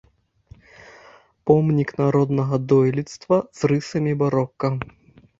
[1.47, 4.73] Помнік народнага дойлідства з рысамі барока.